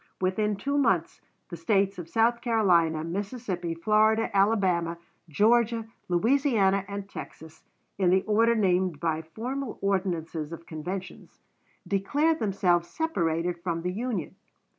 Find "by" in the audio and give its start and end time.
8.99-9.21